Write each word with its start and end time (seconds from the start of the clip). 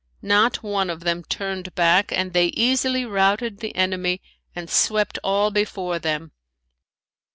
Not 0.23 0.63
one 0.63 0.89
of 0.89 1.01
them 1.01 1.23
turned 1.23 1.75
back, 1.75 2.11
and 2.11 2.33
they 2.33 2.47
easily 2.47 3.05
routed 3.05 3.59
the 3.59 3.75
enemy 3.75 4.19
and 4.55 4.67
swept 4.67 5.19
all 5.23 5.51
before 5.51 5.99
them. 5.99 6.31